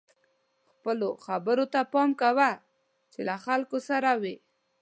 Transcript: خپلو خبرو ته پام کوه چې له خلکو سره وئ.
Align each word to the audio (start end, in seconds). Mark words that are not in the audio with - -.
خپلو 0.71 1.09
خبرو 1.25 1.65
ته 1.73 1.81
پام 1.93 2.09
کوه 2.21 2.51
چې 3.11 3.19
له 3.27 3.35
خلکو 3.45 3.77
سره 3.89 4.09
وئ. 4.21 4.35